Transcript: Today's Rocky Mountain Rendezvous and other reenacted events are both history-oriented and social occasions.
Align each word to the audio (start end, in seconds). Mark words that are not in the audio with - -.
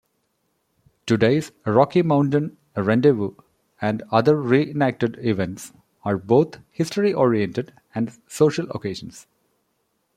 Today's 1.05 1.51
Rocky 1.63 2.01
Mountain 2.01 2.57
Rendezvous 2.75 3.35
and 3.79 4.01
other 4.11 4.35
reenacted 4.41 5.19
events 5.23 5.73
are 6.03 6.17
both 6.17 6.57
history-oriented 6.71 7.71
and 7.93 8.11
social 8.27 8.67
occasions. 8.71 9.27